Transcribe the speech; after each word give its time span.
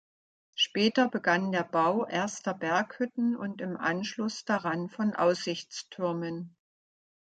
Später 0.55 1.09
begann 1.09 1.51
der 1.51 1.63
Bau 1.63 2.07
erster 2.07 2.55
Berghütten 2.55 3.35
und 3.35 3.61
im 3.61 3.77
Anschluss 3.77 4.43
daran 4.45 4.89
von 4.89 5.13
Aussichtstürmen. 5.13 6.57